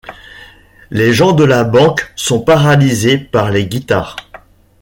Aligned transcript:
Les 0.89 1.13
gens 1.13 1.31
de 1.31 1.43
la 1.43 1.63
banque 1.63 2.11
sont 2.15 2.39
paralysés 2.41 3.19
par 3.19 3.51
les 3.51 3.67
guitares. 3.67 4.15